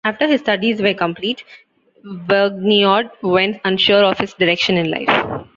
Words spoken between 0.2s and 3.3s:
his studies were complete, Vergniaud